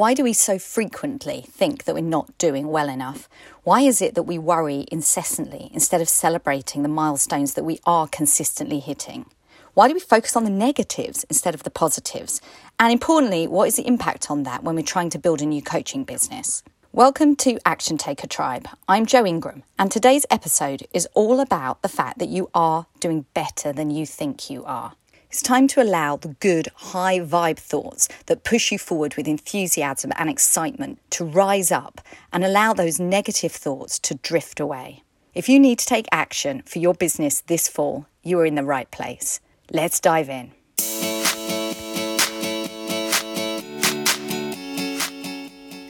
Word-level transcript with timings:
Why 0.00 0.14
do 0.14 0.24
we 0.24 0.32
so 0.32 0.58
frequently 0.58 1.44
think 1.50 1.84
that 1.84 1.94
we're 1.94 2.00
not 2.00 2.38
doing 2.38 2.68
well 2.68 2.88
enough? 2.88 3.28
Why 3.64 3.82
is 3.82 4.00
it 4.00 4.14
that 4.14 4.22
we 4.22 4.38
worry 4.38 4.86
incessantly 4.90 5.68
instead 5.74 6.00
of 6.00 6.08
celebrating 6.08 6.82
the 6.82 6.88
milestones 6.88 7.52
that 7.52 7.64
we 7.64 7.80
are 7.84 8.08
consistently 8.08 8.78
hitting? 8.78 9.26
Why 9.74 9.88
do 9.88 9.92
we 9.92 10.00
focus 10.00 10.36
on 10.36 10.44
the 10.44 10.48
negatives 10.48 11.24
instead 11.24 11.52
of 11.54 11.64
the 11.64 11.70
positives? 11.70 12.40
And 12.78 12.90
importantly, 12.90 13.46
what 13.46 13.68
is 13.68 13.76
the 13.76 13.86
impact 13.86 14.30
on 14.30 14.44
that 14.44 14.64
when 14.64 14.74
we're 14.74 14.84
trying 14.84 15.10
to 15.10 15.18
build 15.18 15.42
a 15.42 15.44
new 15.44 15.60
coaching 15.60 16.04
business? 16.04 16.62
Welcome 16.92 17.36
to 17.36 17.58
Action 17.66 17.98
Taker 17.98 18.26
Tribe. 18.26 18.68
I'm 18.88 19.04
Jo 19.04 19.26
Ingram, 19.26 19.64
and 19.78 19.92
today's 19.92 20.24
episode 20.30 20.86
is 20.94 21.06
all 21.12 21.40
about 21.40 21.82
the 21.82 21.90
fact 21.90 22.20
that 22.20 22.30
you 22.30 22.48
are 22.54 22.86
doing 23.00 23.26
better 23.34 23.70
than 23.70 23.90
you 23.90 24.06
think 24.06 24.48
you 24.48 24.64
are. 24.64 24.94
It's 25.30 25.42
time 25.42 25.68
to 25.68 25.80
allow 25.80 26.16
the 26.16 26.34
good, 26.40 26.66
high 26.74 27.20
vibe 27.20 27.56
thoughts 27.56 28.08
that 28.26 28.42
push 28.42 28.72
you 28.72 28.80
forward 28.80 29.14
with 29.14 29.28
enthusiasm 29.28 30.10
and 30.16 30.28
excitement 30.28 30.98
to 31.10 31.24
rise 31.24 31.70
up 31.70 32.00
and 32.32 32.42
allow 32.42 32.72
those 32.72 32.98
negative 32.98 33.52
thoughts 33.52 34.00
to 34.00 34.16
drift 34.16 34.58
away. 34.58 35.04
If 35.32 35.48
you 35.48 35.60
need 35.60 35.78
to 35.78 35.86
take 35.86 36.08
action 36.10 36.62
for 36.66 36.80
your 36.80 36.94
business 36.94 37.42
this 37.42 37.68
fall, 37.68 38.06
you 38.24 38.40
are 38.40 38.44
in 38.44 38.56
the 38.56 38.64
right 38.64 38.90
place. 38.90 39.38
Let's 39.70 40.00
dive 40.00 40.28
in. 40.28 40.50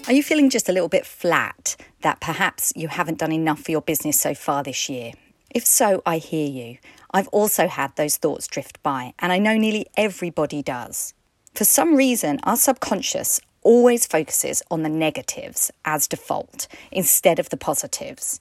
Are 0.06 0.12
you 0.12 0.22
feeling 0.22 0.50
just 0.50 0.68
a 0.68 0.72
little 0.72 0.90
bit 0.90 1.06
flat 1.06 1.76
that 2.02 2.20
perhaps 2.20 2.74
you 2.76 2.88
haven't 2.88 3.20
done 3.20 3.32
enough 3.32 3.60
for 3.60 3.70
your 3.70 3.80
business 3.80 4.20
so 4.20 4.34
far 4.34 4.62
this 4.62 4.90
year? 4.90 5.12
If 5.48 5.66
so, 5.66 6.02
I 6.04 6.18
hear 6.18 6.48
you. 6.48 6.76
I've 7.12 7.28
also 7.28 7.66
had 7.66 7.94
those 7.96 8.16
thoughts 8.16 8.46
drift 8.46 8.82
by, 8.82 9.14
and 9.18 9.32
I 9.32 9.38
know 9.38 9.56
nearly 9.56 9.86
everybody 9.96 10.62
does. 10.62 11.14
For 11.54 11.64
some 11.64 11.96
reason, 11.96 12.38
our 12.44 12.56
subconscious 12.56 13.40
always 13.62 14.06
focuses 14.06 14.62
on 14.70 14.82
the 14.82 14.88
negatives 14.88 15.70
as 15.84 16.06
default 16.06 16.68
instead 16.90 17.38
of 17.38 17.50
the 17.50 17.56
positives. 17.56 18.40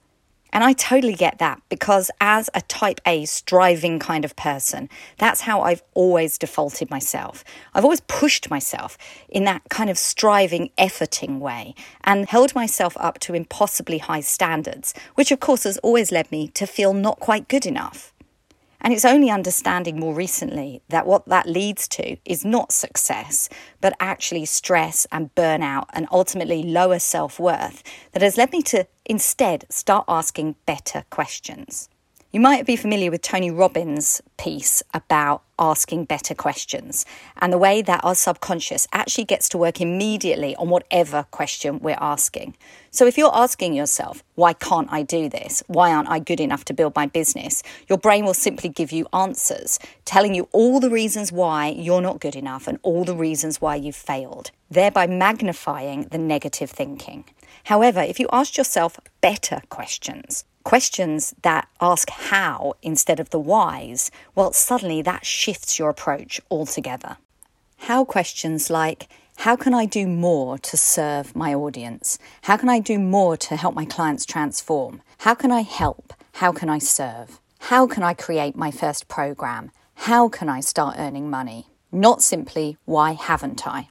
And 0.52 0.64
I 0.64 0.74
totally 0.74 1.14
get 1.14 1.38
that 1.38 1.62
because, 1.70 2.10
as 2.20 2.50
a 2.56 2.62
type 2.62 3.00
A 3.06 3.26
striving 3.26 4.00
kind 4.00 4.26
of 4.26 4.36
person, 4.36 4.90
that's 5.18 5.42
how 5.42 5.62
I've 5.62 5.84
always 5.94 6.40
defaulted 6.40 6.90
myself. 6.90 7.44
I've 7.76 7.84
always 7.84 8.02
pushed 8.02 8.50
myself 8.50 8.98
in 9.28 9.44
that 9.44 9.62
kind 9.70 9.92
of 9.92 9.98
striving, 9.98 10.72
efforting 10.78 11.40
way 11.40 11.76
and 12.04 12.28
held 12.28 12.56
myself 12.56 12.98
up 13.00 13.20
to 13.20 13.36
impossibly 13.36 14.00
high 14.00 14.22
standards, 14.22 14.96
which 15.14 15.32
of 15.32 15.40
course 15.40 15.66
has 15.66 15.78
always 15.80 16.12
led 16.12 16.32
me 16.32 16.48
to 16.50 16.66
feel 16.66 16.94
not 16.94 17.20
quite 17.20 17.48
good 17.48 17.68
enough. 17.68 18.12
And 18.82 18.94
it's 18.94 19.06
only 19.06 19.30
understanding 19.30 20.00
more 20.00 20.14
recently 20.14 20.82
that 20.90 21.06
what 21.06 21.26
that 21.28 21.48
leads 21.48 21.88
to 21.90 22.18
is 22.24 22.46
not 22.46 22.72
success, 22.72 23.50
but 23.82 23.94
actually 24.00 24.46
stress 24.46 25.06
and 25.12 25.34
burnout 25.36 25.86
and 25.94 26.08
ultimately 26.12 26.64
lower 26.64 27.00
self 27.00 27.40
worth 27.40 27.84
that 28.14 28.22
has 28.22 28.38
led 28.38 28.52
me 28.52 28.62
to 28.64 28.88
instead 29.06 29.66
start 29.70 30.06
asking 30.08 30.56
better 30.66 31.04
questions. 31.10 31.89
You 32.32 32.40
might 32.40 32.68
be 32.68 32.76
familiar 32.76 33.10
with 33.10 33.24
Tony 33.24 33.50
Robbins' 33.50 34.22
piece 34.38 34.84
about 34.94 35.42
asking 35.58 36.06
better 36.06 36.36
questions 36.36 37.04
and 37.42 37.52
the 37.52 37.58
way 37.58 37.82
that 37.82 38.04
our 38.04 38.14
subconscious 38.14 38.88
actually 38.94 39.24
gets 39.24 39.50
to 39.50 39.58
work 39.58 39.82
immediately 39.82 40.56
on 40.58 40.70
whatever 40.70 41.26
question 41.32 41.80
we're 41.80 41.98
asking. 42.00 42.56
So, 42.92 43.08
if 43.08 43.18
you're 43.18 43.36
asking 43.36 43.74
yourself, 43.74 44.24
why 44.36 44.54
can't 44.54 44.94
I 44.94 45.02
do 45.02 45.28
this? 45.28 45.64
Why 45.66 45.92
aren't 45.92 46.08
I 46.08 46.20
good 46.20 46.40
enough 46.40 46.66
to 46.66 46.74
build 46.76 46.96
my 46.96 47.08
business? 47.08 47.64
Your 47.88 47.98
brain 47.98 48.26
will 48.26 48.36
simply 48.36 48.70
give 48.70 48.92
you 48.92 49.08
answers, 49.12 49.80
telling 50.06 50.36
you 50.36 50.48
all 50.52 50.80
the 50.80 50.92
reasons 50.92 51.32
why 51.32 51.70
you're 51.70 52.00
not 52.00 52.20
good 52.20 52.36
enough 52.36 52.68
and 52.68 52.78
all 52.84 53.06
the 53.06 53.16
reasons 53.16 53.60
why 53.60 53.74
you've 53.74 53.96
failed, 53.96 54.52
thereby 54.70 55.08
magnifying 55.08 56.04
the 56.12 56.20
negative 56.20 56.70
thinking. 56.70 57.26
However, 57.64 58.02
if 58.02 58.20
you 58.20 58.30
ask 58.32 58.56
yourself 58.56 59.00
better 59.20 59.64
questions, 59.70 60.46
questions 60.70 61.34
that 61.42 61.68
ask 61.82 62.12
how 62.12 62.76
instead 62.84 63.20
of 63.20 63.32
the 63.32 63.40
whys, 63.40 64.12
well, 64.36 64.54
suddenly 64.54 65.02
that 65.02 65.26
shifts 65.26 65.80
your 65.80 65.90
approach 65.90 66.40
altogether. 66.52 67.18
How 67.90 68.06
questions 68.06 68.70
like, 68.70 69.10
how 69.38 69.56
can 69.56 69.74
I 69.74 69.86
do 69.88 70.06
more 70.06 70.60
to 70.60 70.78
serve 70.78 71.36
my 71.36 71.56
audience? 71.56 72.20
How 72.44 72.56
can 72.56 72.70
I 72.70 72.80
do 72.80 73.00
more 73.00 73.36
to 73.38 73.56
help 73.56 73.74
my 73.74 73.86
clients 73.86 74.28
transform? 74.28 75.02
How 75.26 75.34
can 75.34 75.52
I 75.52 75.62
help? 75.62 76.14
How 76.34 76.52
can 76.52 76.70
I 76.70 76.78
serve? 76.78 77.40
How 77.72 77.88
can 77.88 78.04
I 78.04 78.14
create 78.14 78.56
my 78.56 78.70
first 78.70 79.08
program? 79.08 79.72
How 79.96 80.30
can 80.30 80.50
I 80.50 80.60
start 80.60 80.98
earning 81.00 81.32
money? 81.32 81.66
Not 81.92 82.22
simply, 82.22 82.78
why 82.86 83.14
haven't 83.14 83.66
I? 83.66 83.90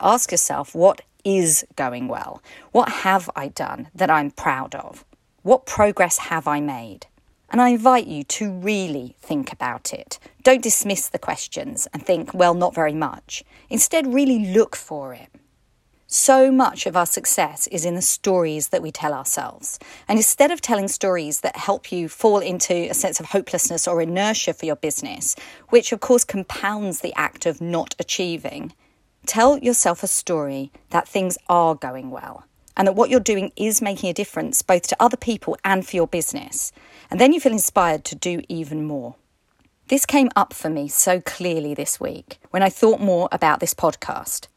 Ask 0.00 0.32
yourself, 0.32 0.74
what 0.74 1.02
is 1.24 1.64
going 1.76 2.08
well? 2.08 2.42
What 2.72 2.88
have 3.06 3.30
I 3.36 3.46
done 3.46 3.90
that 3.94 4.10
I'm 4.10 4.32
proud 4.32 4.74
of? 4.74 5.04
What 5.46 5.64
progress 5.64 6.18
have 6.18 6.48
I 6.48 6.60
made? 6.60 7.06
And 7.50 7.60
I 7.60 7.68
invite 7.68 8.08
you 8.08 8.24
to 8.24 8.50
really 8.50 9.14
think 9.20 9.52
about 9.52 9.94
it. 9.94 10.18
Don't 10.42 10.60
dismiss 10.60 11.08
the 11.08 11.20
questions 11.20 11.86
and 11.92 12.04
think, 12.04 12.34
well, 12.34 12.52
not 12.52 12.74
very 12.74 12.94
much. 12.94 13.44
Instead, 13.70 14.12
really 14.12 14.46
look 14.52 14.74
for 14.74 15.14
it. 15.14 15.28
So 16.08 16.50
much 16.50 16.84
of 16.84 16.96
our 16.96 17.06
success 17.06 17.68
is 17.68 17.84
in 17.84 17.94
the 17.94 18.02
stories 18.02 18.70
that 18.70 18.82
we 18.82 18.90
tell 18.90 19.14
ourselves. 19.14 19.78
And 20.08 20.18
instead 20.18 20.50
of 20.50 20.60
telling 20.60 20.88
stories 20.88 21.42
that 21.42 21.54
help 21.54 21.92
you 21.92 22.08
fall 22.08 22.40
into 22.40 22.74
a 22.74 22.94
sense 22.94 23.20
of 23.20 23.26
hopelessness 23.26 23.86
or 23.86 24.02
inertia 24.02 24.52
for 24.52 24.66
your 24.66 24.74
business, 24.74 25.36
which 25.68 25.92
of 25.92 26.00
course 26.00 26.24
compounds 26.24 27.02
the 27.02 27.14
act 27.14 27.46
of 27.46 27.60
not 27.60 27.94
achieving, 28.00 28.72
tell 29.26 29.58
yourself 29.58 30.02
a 30.02 30.08
story 30.08 30.72
that 30.90 31.06
things 31.06 31.38
are 31.48 31.76
going 31.76 32.10
well 32.10 32.42
and 32.76 32.86
that 32.86 32.94
what 32.94 33.10
you're 33.10 33.20
doing 33.20 33.52
is 33.56 33.80
making 33.80 34.10
a 34.10 34.14
difference 34.14 34.62
both 34.62 34.86
to 34.88 34.96
other 35.00 35.16
people 35.16 35.56
and 35.64 35.86
for 35.86 35.96
your 35.96 36.06
business. 36.06 36.72
And 37.10 37.20
then 37.20 37.32
you 37.32 37.40
feel 37.40 37.52
inspired 37.52 38.04
to 38.06 38.14
do 38.14 38.42
even 38.48 38.84
more. 38.84 39.16
This 39.88 40.04
came 40.04 40.30
up 40.34 40.52
for 40.52 40.68
me 40.68 40.88
so 40.88 41.20
clearly 41.20 41.72
this 41.72 42.00
week 42.00 42.38
when 42.50 42.62
I 42.62 42.68
thought 42.68 43.00
more 43.00 43.28
about 43.30 43.60
this 43.60 43.72
podcast. 43.72 44.48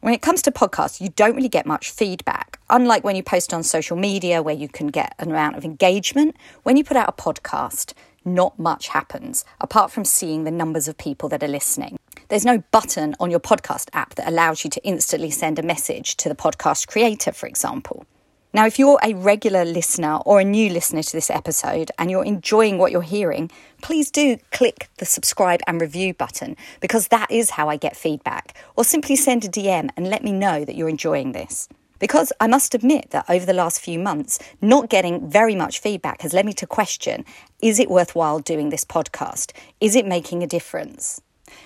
When 0.00 0.12
it 0.12 0.22
comes 0.22 0.42
to 0.42 0.50
podcasts, 0.50 1.00
you 1.00 1.10
don't 1.10 1.36
really 1.36 1.48
get 1.48 1.64
much 1.64 1.92
feedback. 1.92 2.58
Unlike 2.68 3.04
when 3.04 3.14
you 3.14 3.22
post 3.22 3.54
on 3.54 3.62
social 3.62 3.96
media 3.96 4.42
where 4.42 4.54
you 4.54 4.68
can 4.68 4.88
get 4.88 5.14
an 5.20 5.30
amount 5.30 5.54
of 5.54 5.64
engagement, 5.64 6.34
when 6.64 6.76
you 6.76 6.82
put 6.82 6.96
out 6.96 7.08
a 7.08 7.12
podcast, 7.12 7.92
not 8.24 8.58
much 8.58 8.88
happens 8.88 9.44
apart 9.60 9.92
from 9.92 10.04
seeing 10.04 10.42
the 10.42 10.50
numbers 10.50 10.88
of 10.88 10.98
people 10.98 11.28
that 11.28 11.44
are 11.44 11.48
listening. 11.48 11.96
There's 12.32 12.46
no 12.46 12.64
button 12.70 13.14
on 13.20 13.30
your 13.30 13.40
podcast 13.40 13.90
app 13.92 14.14
that 14.14 14.26
allows 14.26 14.64
you 14.64 14.70
to 14.70 14.82
instantly 14.84 15.30
send 15.30 15.58
a 15.58 15.62
message 15.62 16.16
to 16.16 16.30
the 16.30 16.34
podcast 16.34 16.86
creator, 16.88 17.30
for 17.30 17.46
example. 17.46 18.06
Now, 18.54 18.64
if 18.64 18.78
you're 18.78 18.98
a 19.02 19.12
regular 19.12 19.66
listener 19.66 20.16
or 20.24 20.40
a 20.40 20.44
new 20.44 20.70
listener 20.70 21.02
to 21.02 21.12
this 21.12 21.28
episode 21.28 21.90
and 21.98 22.10
you're 22.10 22.24
enjoying 22.24 22.78
what 22.78 22.90
you're 22.90 23.02
hearing, 23.02 23.50
please 23.82 24.10
do 24.10 24.38
click 24.50 24.88
the 24.96 25.04
subscribe 25.04 25.60
and 25.66 25.78
review 25.78 26.14
button 26.14 26.56
because 26.80 27.08
that 27.08 27.30
is 27.30 27.50
how 27.50 27.68
I 27.68 27.76
get 27.76 27.98
feedback. 27.98 28.54
Or 28.76 28.84
simply 28.84 29.14
send 29.14 29.44
a 29.44 29.48
DM 29.48 29.90
and 29.94 30.08
let 30.08 30.24
me 30.24 30.32
know 30.32 30.64
that 30.64 30.74
you're 30.74 30.88
enjoying 30.88 31.32
this. 31.32 31.68
Because 31.98 32.32
I 32.40 32.46
must 32.46 32.74
admit 32.74 33.10
that 33.10 33.28
over 33.28 33.44
the 33.44 33.52
last 33.52 33.78
few 33.78 33.98
months, 33.98 34.38
not 34.62 34.88
getting 34.88 35.28
very 35.28 35.54
much 35.54 35.80
feedback 35.80 36.22
has 36.22 36.32
led 36.32 36.46
me 36.46 36.54
to 36.54 36.66
question 36.66 37.26
is 37.60 37.78
it 37.78 37.90
worthwhile 37.90 38.38
doing 38.38 38.70
this 38.70 38.86
podcast? 38.86 39.52
Is 39.82 39.94
it 39.94 40.06
making 40.06 40.42
a 40.42 40.46
difference? 40.46 41.20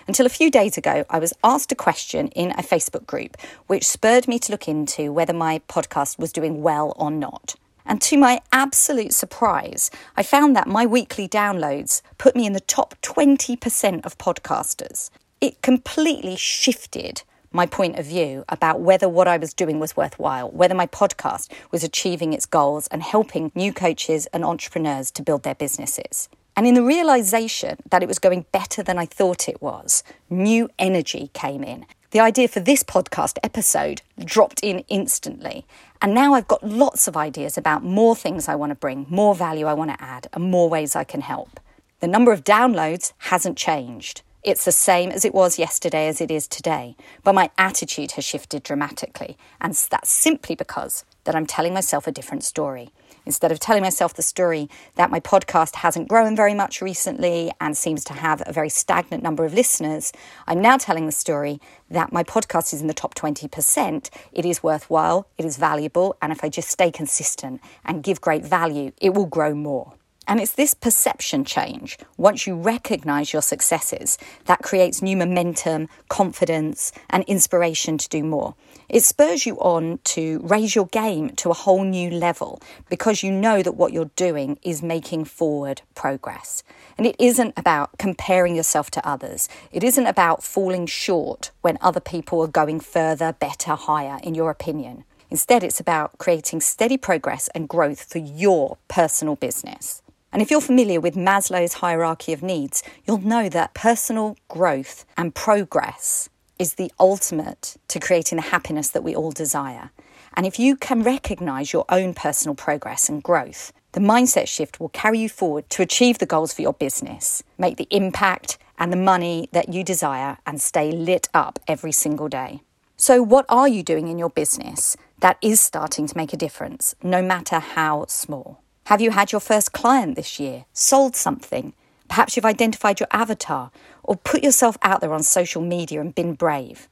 Until 0.06 0.26
a 0.26 0.30
few 0.30 0.50
days 0.50 0.76
ago, 0.76 1.04
I 1.10 1.18
was 1.18 1.32
asked 1.42 1.72
a 1.72 1.76
question 1.76 2.28
in 2.28 2.52
a 2.52 2.62
Facebook 2.62 3.06
group, 3.06 3.36
which 3.66 3.86
spurred 3.86 4.28
me 4.28 4.38
to 4.40 4.52
look 4.52 4.68
into 4.68 5.12
whether 5.12 5.32
my 5.32 5.60
podcast 5.68 6.18
was 6.18 6.32
doing 6.32 6.62
well 6.62 6.94
or 6.96 7.10
not. 7.10 7.56
And 7.84 8.00
to 8.02 8.18
my 8.18 8.40
absolute 8.52 9.12
surprise, 9.12 9.90
I 10.16 10.22
found 10.22 10.56
that 10.56 10.66
my 10.66 10.86
weekly 10.86 11.28
downloads 11.28 12.02
put 12.18 12.34
me 12.34 12.46
in 12.46 12.52
the 12.52 12.60
top 12.60 12.96
20% 13.02 14.04
of 14.04 14.18
podcasters. 14.18 15.10
It 15.40 15.62
completely 15.62 16.36
shifted 16.36 17.22
my 17.52 17.64
point 17.64 17.98
of 17.98 18.04
view 18.04 18.44
about 18.48 18.80
whether 18.80 19.08
what 19.08 19.28
I 19.28 19.36
was 19.36 19.54
doing 19.54 19.80
was 19.80 19.96
worthwhile, 19.96 20.50
whether 20.50 20.74
my 20.74 20.86
podcast 20.86 21.50
was 21.70 21.84
achieving 21.84 22.32
its 22.32 22.44
goals 22.44 22.86
and 22.88 23.02
helping 23.02 23.52
new 23.54 23.72
coaches 23.72 24.26
and 24.26 24.44
entrepreneurs 24.44 25.10
to 25.12 25.22
build 25.22 25.42
their 25.42 25.54
businesses. 25.54 26.28
And 26.56 26.66
in 26.66 26.74
the 26.74 26.82
realization 26.82 27.76
that 27.90 28.02
it 28.02 28.08
was 28.08 28.18
going 28.18 28.46
better 28.50 28.82
than 28.82 28.98
I 28.98 29.04
thought 29.04 29.48
it 29.48 29.60
was, 29.60 30.02
new 30.30 30.70
energy 30.78 31.30
came 31.34 31.62
in. 31.62 31.84
The 32.12 32.20
idea 32.20 32.48
for 32.48 32.60
this 32.60 32.82
podcast 32.82 33.36
episode 33.42 34.00
dropped 34.24 34.60
in 34.62 34.78
instantly. 34.88 35.66
And 36.00 36.14
now 36.14 36.32
I've 36.32 36.48
got 36.48 36.66
lots 36.66 37.06
of 37.06 37.16
ideas 37.16 37.58
about 37.58 37.84
more 37.84 38.16
things 38.16 38.48
I 38.48 38.54
want 38.54 38.70
to 38.70 38.74
bring, 38.74 39.04
more 39.10 39.34
value 39.34 39.66
I 39.66 39.74
want 39.74 39.90
to 39.90 40.02
add, 40.02 40.28
and 40.32 40.50
more 40.50 40.70
ways 40.70 40.96
I 40.96 41.04
can 41.04 41.20
help. 41.20 41.60
The 42.00 42.08
number 42.08 42.32
of 42.32 42.42
downloads 42.42 43.12
hasn't 43.18 43.58
changed. 43.58 44.22
It's 44.42 44.64
the 44.64 44.72
same 44.72 45.10
as 45.10 45.24
it 45.24 45.34
was 45.34 45.58
yesterday 45.58 46.06
as 46.06 46.20
it 46.20 46.30
is 46.30 46.46
today, 46.46 46.96
but 47.24 47.34
my 47.34 47.50
attitude 47.58 48.12
has 48.12 48.24
shifted 48.24 48.62
dramatically, 48.62 49.36
and 49.60 49.74
that's 49.74 50.10
simply 50.10 50.54
because 50.54 51.04
that 51.26 51.36
I'm 51.36 51.46
telling 51.46 51.74
myself 51.74 52.06
a 52.06 52.12
different 52.12 52.42
story. 52.42 52.90
Instead 53.26 53.52
of 53.52 53.60
telling 53.60 53.82
myself 53.82 54.14
the 54.14 54.22
story 54.22 54.70
that 54.94 55.10
my 55.10 55.20
podcast 55.20 55.76
hasn't 55.76 56.08
grown 56.08 56.34
very 56.34 56.54
much 56.54 56.80
recently 56.80 57.52
and 57.60 57.76
seems 57.76 58.04
to 58.04 58.14
have 58.14 58.42
a 58.46 58.52
very 58.52 58.68
stagnant 58.68 59.22
number 59.22 59.44
of 59.44 59.52
listeners, 59.52 60.12
I'm 60.46 60.62
now 60.62 60.76
telling 60.76 61.06
the 61.06 61.12
story 61.12 61.60
that 61.90 62.12
my 62.12 62.22
podcast 62.22 62.72
is 62.72 62.80
in 62.80 62.86
the 62.86 62.94
top 62.94 63.14
20%. 63.14 64.10
It 64.32 64.46
is 64.46 64.62
worthwhile, 64.62 65.28
it 65.36 65.44
is 65.44 65.56
valuable, 65.56 66.16
and 66.22 66.32
if 66.32 66.42
I 66.42 66.48
just 66.48 66.68
stay 66.68 66.90
consistent 66.90 67.60
and 67.84 68.02
give 68.02 68.20
great 68.20 68.44
value, 68.44 68.92
it 69.00 69.12
will 69.12 69.26
grow 69.26 69.54
more. 69.54 69.94
And 70.28 70.40
it's 70.40 70.54
this 70.54 70.74
perception 70.74 71.44
change, 71.44 71.98
once 72.16 72.48
you 72.48 72.56
recognize 72.56 73.32
your 73.32 73.42
successes, 73.42 74.18
that 74.46 74.62
creates 74.62 75.00
new 75.00 75.16
momentum, 75.16 75.88
confidence, 76.08 76.90
and 77.10 77.22
inspiration 77.24 77.96
to 77.98 78.08
do 78.08 78.24
more. 78.24 78.56
It 78.88 79.04
spurs 79.04 79.46
you 79.46 79.56
on 79.58 80.00
to 80.04 80.40
raise 80.42 80.74
your 80.74 80.86
game 80.86 81.30
to 81.36 81.50
a 81.50 81.54
whole 81.54 81.84
new 81.84 82.10
level 82.10 82.60
because 82.88 83.22
you 83.22 83.30
know 83.30 83.62
that 83.62 83.76
what 83.76 83.92
you're 83.92 84.10
doing 84.16 84.58
is 84.62 84.82
making 84.82 85.26
forward 85.26 85.82
progress. 85.94 86.64
And 86.98 87.06
it 87.06 87.16
isn't 87.20 87.54
about 87.56 87.96
comparing 87.98 88.56
yourself 88.56 88.90
to 88.92 89.08
others, 89.08 89.48
it 89.70 89.84
isn't 89.84 90.06
about 90.06 90.42
falling 90.42 90.86
short 90.86 91.52
when 91.60 91.78
other 91.80 92.00
people 92.00 92.40
are 92.42 92.48
going 92.48 92.80
further, 92.80 93.32
better, 93.32 93.76
higher, 93.76 94.18
in 94.24 94.34
your 94.34 94.50
opinion. 94.50 95.04
Instead, 95.30 95.62
it's 95.62 95.80
about 95.80 96.18
creating 96.18 96.60
steady 96.60 96.96
progress 96.96 97.48
and 97.54 97.68
growth 97.68 98.04
for 98.04 98.18
your 98.18 98.78
personal 98.88 99.36
business. 99.36 100.02
And 100.32 100.42
if 100.42 100.50
you're 100.50 100.60
familiar 100.60 101.00
with 101.00 101.14
Maslow's 101.14 101.74
hierarchy 101.74 102.32
of 102.32 102.42
needs, 102.42 102.82
you'll 103.06 103.18
know 103.18 103.48
that 103.48 103.74
personal 103.74 104.36
growth 104.48 105.04
and 105.16 105.34
progress 105.34 106.28
is 106.58 106.74
the 106.74 106.90
ultimate 106.98 107.76
to 107.88 108.00
creating 108.00 108.36
the 108.36 108.42
happiness 108.42 108.90
that 108.90 109.04
we 109.04 109.14
all 109.14 109.30
desire. 109.30 109.90
And 110.34 110.46
if 110.46 110.58
you 110.58 110.76
can 110.76 111.02
recognize 111.02 111.72
your 111.72 111.84
own 111.88 112.14
personal 112.14 112.54
progress 112.54 113.08
and 113.08 113.22
growth, 113.22 113.72
the 113.92 114.00
mindset 114.00 114.46
shift 114.46 114.78
will 114.78 114.90
carry 114.90 115.18
you 115.18 115.28
forward 115.28 115.70
to 115.70 115.82
achieve 115.82 116.18
the 116.18 116.26
goals 116.26 116.52
for 116.52 116.62
your 116.62 116.74
business, 116.74 117.42
make 117.56 117.78
the 117.78 117.88
impact 117.90 118.58
and 118.78 118.92
the 118.92 118.96
money 118.96 119.48
that 119.52 119.70
you 119.70 119.82
desire, 119.82 120.36
and 120.44 120.60
stay 120.60 120.92
lit 120.92 121.28
up 121.32 121.58
every 121.66 121.92
single 121.92 122.28
day. 122.28 122.60
So, 122.98 123.22
what 123.22 123.46
are 123.48 123.68
you 123.68 123.82
doing 123.82 124.08
in 124.08 124.18
your 124.18 124.28
business 124.28 124.96
that 125.20 125.38
is 125.40 125.60
starting 125.60 126.06
to 126.06 126.16
make 126.16 126.34
a 126.34 126.36
difference, 126.36 126.94
no 127.02 127.22
matter 127.22 127.58
how 127.58 128.04
small? 128.08 128.60
Have 128.86 129.00
you 129.00 129.10
had 129.10 129.32
your 129.32 129.40
first 129.40 129.72
client 129.72 130.14
this 130.14 130.38
year? 130.38 130.64
Sold 130.72 131.16
something? 131.16 131.72
Perhaps 132.08 132.36
you've 132.36 132.44
identified 132.44 133.00
your 133.00 133.08
avatar 133.10 133.72
or 134.04 134.14
put 134.14 134.44
yourself 134.44 134.78
out 134.80 135.00
there 135.00 135.12
on 135.12 135.24
social 135.24 135.60
media 135.60 136.00
and 136.00 136.14
been 136.14 136.34
brave. 136.34 136.86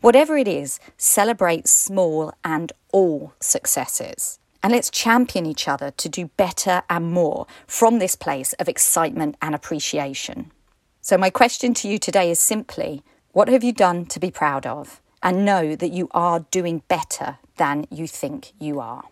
Whatever 0.00 0.36
it 0.36 0.46
is, 0.46 0.78
celebrate 0.96 1.66
small 1.66 2.32
and 2.44 2.72
all 2.92 3.32
successes. 3.40 4.38
And 4.62 4.72
let's 4.72 4.90
champion 4.90 5.44
each 5.44 5.66
other 5.66 5.90
to 5.90 6.08
do 6.08 6.30
better 6.36 6.84
and 6.88 7.10
more 7.10 7.48
from 7.66 7.98
this 7.98 8.14
place 8.14 8.52
of 8.52 8.68
excitement 8.68 9.34
and 9.42 9.56
appreciation. 9.56 10.52
So, 11.00 11.18
my 11.18 11.30
question 11.30 11.74
to 11.74 11.88
you 11.88 11.98
today 11.98 12.30
is 12.30 12.38
simply 12.38 13.02
what 13.32 13.48
have 13.48 13.64
you 13.64 13.72
done 13.72 14.06
to 14.06 14.20
be 14.20 14.30
proud 14.30 14.66
of? 14.66 15.00
And 15.20 15.44
know 15.44 15.74
that 15.74 15.90
you 15.90 16.06
are 16.12 16.46
doing 16.52 16.82
better 16.86 17.38
than 17.56 17.88
you 17.90 18.06
think 18.06 18.52
you 18.60 18.78
are. 18.78 19.02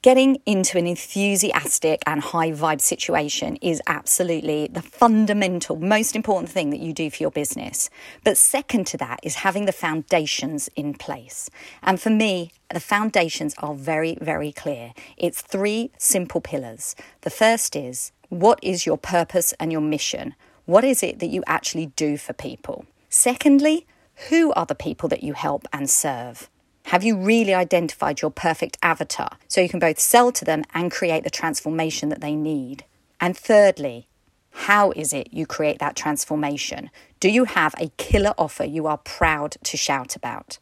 Getting 0.00 0.38
into 0.46 0.78
an 0.78 0.86
enthusiastic 0.86 2.04
and 2.06 2.20
high 2.20 2.52
vibe 2.52 2.80
situation 2.80 3.56
is 3.56 3.82
absolutely 3.88 4.68
the 4.70 4.80
fundamental, 4.80 5.74
most 5.74 6.14
important 6.14 6.48
thing 6.48 6.70
that 6.70 6.78
you 6.78 6.92
do 6.92 7.10
for 7.10 7.20
your 7.20 7.32
business. 7.32 7.90
But 8.22 8.36
second 8.36 8.86
to 8.88 8.96
that 8.98 9.18
is 9.24 9.34
having 9.34 9.64
the 9.64 9.72
foundations 9.72 10.70
in 10.76 10.94
place. 10.94 11.50
And 11.82 12.00
for 12.00 12.10
me, 12.10 12.52
the 12.72 12.78
foundations 12.78 13.56
are 13.58 13.74
very, 13.74 14.16
very 14.20 14.52
clear. 14.52 14.92
It's 15.16 15.42
three 15.42 15.90
simple 15.98 16.40
pillars. 16.40 16.94
The 17.22 17.30
first 17.30 17.74
is 17.74 18.12
what 18.28 18.60
is 18.62 18.86
your 18.86 18.98
purpose 18.98 19.52
and 19.58 19.72
your 19.72 19.80
mission? 19.80 20.36
What 20.64 20.84
is 20.84 21.02
it 21.02 21.18
that 21.18 21.26
you 21.30 21.42
actually 21.48 21.86
do 21.86 22.16
for 22.16 22.34
people? 22.34 22.86
Secondly, 23.08 23.84
who 24.28 24.52
are 24.52 24.66
the 24.66 24.76
people 24.76 25.08
that 25.08 25.24
you 25.24 25.32
help 25.32 25.66
and 25.72 25.90
serve? 25.90 26.48
Have 26.88 27.04
you 27.04 27.18
really 27.18 27.52
identified 27.52 28.22
your 28.22 28.30
perfect 28.30 28.78
avatar 28.82 29.36
so 29.46 29.60
you 29.60 29.68
can 29.68 29.78
both 29.78 29.98
sell 29.98 30.32
to 30.32 30.42
them 30.42 30.64
and 30.72 30.90
create 30.90 31.22
the 31.22 31.28
transformation 31.28 32.08
that 32.08 32.22
they 32.22 32.34
need? 32.34 32.82
And 33.20 33.36
thirdly, 33.36 34.08
how 34.52 34.92
is 34.92 35.12
it 35.12 35.28
you 35.30 35.44
create 35.44 35.80
that 35.80 35.96
transformation? 35.96 36.88
Do 37.20 37.28
you 37.28 37.44
have 37.44 37.74
a 37.76 37.92
killer 37.98 38.32
offer 38.38 38.64
you 38.64 38.86
are 38.86 38.96
proud 38.96 39.58
to 39.64 39.76
shout 39.76 40.16
about? 40.16 40.56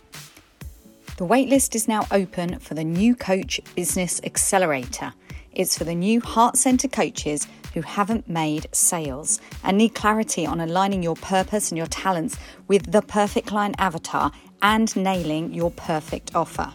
The 1.17 1.25
waitlist 1.25 1.76
is 1.76 1.87
now 1.87 2.08
open 2.11 2.58
for 2.58 2.75
the 2.75 2.82
new 2.82 3.14
Coach 3.14 3.61
Business 3.76 4.20
Accelerator. 4.25 5.12
It's 5.56 5.79
for 5.79 5.85
the 5.85 5.94
new 5.94 6.20
heart 6.20 6.58
centered 6.58 6.93
coaches 6.93 7.49
who 7.73 7.81
haven't 7.81 8.29
made 8.29 8.67
sales 8.73 9.41
and 9.64 9.79
need 9.79 9.94
clarity 9.94 10.44
on 10.44 10.61
aligning 10.61 11.03
your 11.03 11.17
purpose 11.17 11.70
and 11.70 11.79
your 11.79 11.87
talents 11.87 12.37
with 12.69 12.93
the 12.93 13.00
perfect 13.00 13.47
client 13.47 13.75
avatar 13.79 14.32
and 14.61 14.94
nailing 14.94 15.55
your 15.55 15.70
perfect 15.70 16.35
offer. 16.35 16.70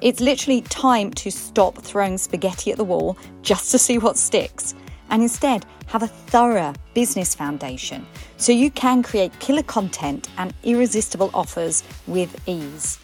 It's 0.00 0.18
literally 0.18 0.62
time 0.62 1.12
to 1.12 1.30
stop 1.30 1.78
throwing 1.78 2.18
spaghetti 2.18 2.72
at 2.72 2.78
the 2.78 2.84
wall 2.84 3.16
just 3.42 3.70
to 3.70 3.78
see 3.78 3.96
what 3.96 4.18
sticks 4.18 4.74
and 5.10 5.22
instead 5.22 5.64
have 5.86 6.02
a 6.02 6.08
thorough 6.08 6.74
business 6.94 7.32
foundation 7.32 8.04
so 8.38 8.50
you 8.50 8.72
can 8.72 9.04
create 9.04 9.38
killer 9.38 9.62
content 9.62 10.28
and 10.36 10.52
irresistible 10.64 11.30
offers 11.32 11.84
with 12.08 12.36
ease. 12.48 12.98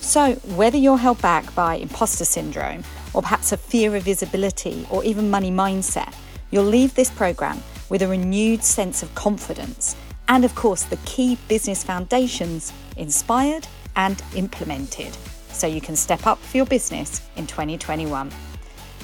So, 0.00 0.34
whether 0.56 0.76
you're 0.76 0.98
held 0.98 1.22
back 1.22 1.54
by 1.54 1.76
imposter 1.76 2.24
syndrome 2.24 2.82
or 3.14 3.22
perhaps 3.22 3.52
a 3.52 3.56
fear 3.56 3.96
of 3.96 4.02
visibility 4.02 4.86
or 4.90 5.02
even 5.04 5.30
money 5.30 5.50
mindset, 5.50 6.14
you'll 6.50 6.64
leave 6.64 6.94
this 6.94 7.10
program 7.10 7.62
with 7.88 8.02
a 8.02 8.08
renewed 8.08 8.62
sense 8.62 9.02
of 9.02 9.14
confidence 9.14 9.96
and, 10.28 10.44
of 10.44 10.54
course, 10.54 10.84
the 10.84 10.96
key 11.04 11.38
business 11.48 11.84
foundations 11.84 12.72
inspired 12.96 13.66
and 13.96 14.22
implemented 14.34 15.16
so 15.48 15.66
you 15.66 15.80
can 15.80 15.96
step 15.96 16.26
up 16.26 16.38
for 16.38 16.56
your 16.56 16.66
business 16.66 17.22
in 17.36 17.46
2021. 17.46 18.30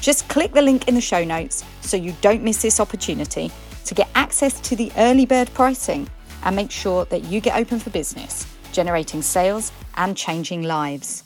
Just 0.01 0.29
click 0.29 0.53
the 0.53 0.63
link 0.63 0.89
in 0.89 0.95
the 0.95 1.01
show 1.01 1.25
notes 1.25 1.65
so 1.83 1.97
you 1.97 2.15
don't 2.21 2.43
miss 2.43 2.63
this 2.63 2.81
opportunity 2.81 3.51
to 3.85 3.95
get 3.95 4.09
access 4.15 4.59
to 4.61 4.75
the 4.75 4.91
early 4.97 5.27
bird 5.27 5.53
pricing 5.55 6.09
and 6.43 6.57
make 6.57 6.71
sure 6.71 7.05
that 7.07 7.25
you 7.25 7.41
get 7.41 7.57
open 7.57 7.79
for 7.79 7.91
business, 7.91 8.47
generating 8.73 9.21
sales 9.21 9.73
and 9.97 10.17
changing 10.17 10.63
lives. 10.63 11.25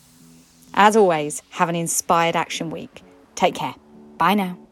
As 0.75 0.97
always, 0.97 1.43
have 1.51 1.69
an 1.69 1.77
inspired 1.77 2.37
action 2.37 2.71
week. 2.71 3.03
Take 3.37 3.55
care. 3.55 3.75
Bye 4.19 4.35
now. 4.35 4.64